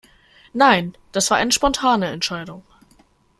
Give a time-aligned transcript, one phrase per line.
[0.53, 2.63] Nein, das war eine spontane Entscheidung.